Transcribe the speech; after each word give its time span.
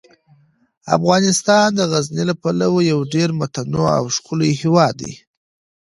افغانستان 0.97 1.67
د 1.75 1.81
غزني 1.91 2.23
له 2.31 2.35
پلوه 2.41 2.81
یو 2.91 2.99
ډیر 3.13 3.29
متنوع 3.39 3.89
او 3.99 4.05
ښکلی 4.15 4.51
هیواد 4.61 4.93
دی. 5.01 5.13